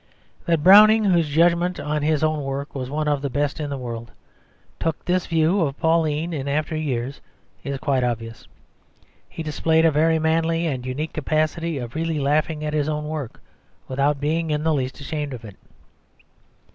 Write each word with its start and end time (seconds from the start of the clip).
That 0.47 0.63
Browning, 0.63 1.03
whose 1.03 1.29
judgment 1.29 1.79
on 1.79 2.01
his 2.01 2.23
own 2.23 2.41
work 2.43 2.73
was 2.73 2.89
one 2.89 3.07
of 3.07 3.21
the 3.21 3.29
best 3.29 3.59
in 3.59 3.69
the 3.69 3.77
world, 3.77 4.11
took 4.79 5.05
this 5.05 5.27
view 5.27 5.61
of 5.61 5.77
Pauline 5.79 6.33
in 6.33 6.47
after 6.47 6.75
years 6.75 7.21
is 7.63 7.77
quite 7.77 8.03
obvious. 8.03 8.47
He 9.29 9.43
displayed 9.43 9.85
a 9.85 9.91
very 9.91 10.17
manly 10.17 10.65
and 10.65 10.87
unique 10.87 11.13
capacity 11.13 11.77
of 11.77 11.93
really 11.93 12.17
laughing 12.17 12.65
at 12.65 12.73
his 12.73 12.89
own 12.89 13.07
work 13.07 13.41
without 13.87 14.19
being 14.19 14.49
in 14.49 14.63
the 14.63 14.73
least 14.73 14.99
ashamed 14.99 15.35
of 15.35 15.45
it. 15.45 15.55